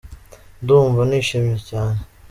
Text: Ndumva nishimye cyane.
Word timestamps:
Ndumva 0.61 1.01
nishimye 1.09 1.55
cyane. 1.69 1.99